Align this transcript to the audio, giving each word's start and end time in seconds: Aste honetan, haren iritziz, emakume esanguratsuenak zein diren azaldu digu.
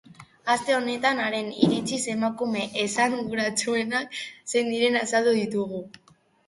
Aste 0.53 0.73
honetan, 0.77 1.21
haren 1.25 1.51
iritziz, 1.67 1.99
emakume 2.15 2.65
esanguratsuenak 2.87 4.21
zein 4.55 4.75
diren 4.77 5.03
azaldu 5.07 5.41
digu. 5.61 5.89